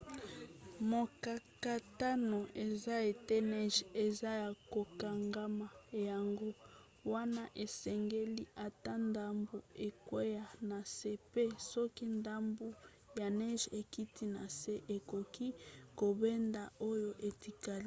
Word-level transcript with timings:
mokakatano 0.89 2.39
eza 2.65 2.95
ete 3.11 3.35
neige 3.51 3.81
eza 4.05 4.29
ya 4.43 4.49
kokangama 4.73 5.67
yango 6.09 6.49
wana 7.13 7.43
esengeli 7.63 8.43
ata 8.65 8.93
ndambu 9.07 9.55
ekwea 9.87 10.43
na 10.69 10.79
se 10.95 11.11
mpe 11.25 11.43
soki 11.71 12.05
ndambu 12.19 12.67
ya 13.19 13.27
neige 13.39 13.67
ekiti 13.81 14.23
na 14.35 14.43
se 14.59 14.73
ekoki 14.95 15.47
kobenda 15.99 16.63
oyo 16.91 17.11
etikali 17.27 17.79